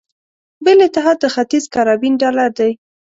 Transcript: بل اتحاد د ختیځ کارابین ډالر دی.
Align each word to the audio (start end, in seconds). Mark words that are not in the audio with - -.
بل 0.65 0.77
اتحاد 0.87 1.17
د 1.21 1.25
ختیځ 1.33 1.63
کارابین 1.75 2.13
ډالر 2.21 2.49
دی. 2.59 2.71